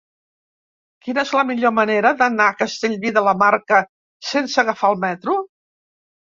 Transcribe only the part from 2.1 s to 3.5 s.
d'anar a Castellví de la